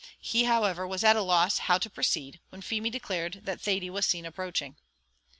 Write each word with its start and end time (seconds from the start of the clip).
He, 0.19 0.45
however, 0.45 0.87
was 0.87 1.03
at 1.03 1.15
a 1.15 1.21
loss 1.21 1.59
how 1.59 1.77
to 1.77 1.87
proceed, 1.87 2.39
when 2.49 2.63
Feemy 2.63 2.89
declared 2.89 3.41
that 3.43 3.61
Thady 3.61 3.91
was 3.91 4.07
seen 4.07 4.25
approaching. 4.25 4.77